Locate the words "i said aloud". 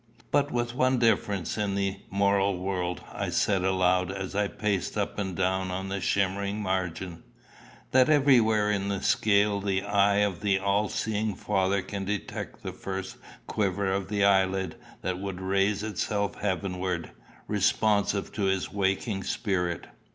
3.13-4.11